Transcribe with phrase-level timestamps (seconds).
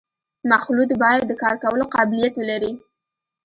[0.51, 2.71] مخلوط باید د کار کولو قابلیت ولري